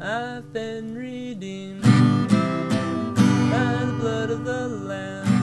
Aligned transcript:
I've 0.00 0.52
been 0.52 0.94
redeemed 0.94 1.82
by 1.82 1.88
the 3.84 3.96
blood 3.98 4.30
of 4.30 4.44
the 4.44 4.68
Lamb. 4.68 5.37